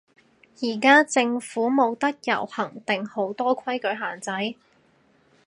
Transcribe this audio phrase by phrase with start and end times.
[0.59, 4.57] 依家香港冇得遊行定好多規矩限制？